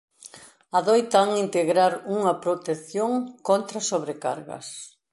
Adoitan 0.79 1.27
integrar 1.45 1.93
unha 2.17 2.33
protección 2.43 3.11
contra 3.47 3.79
sobrecargas. 3.91 4.67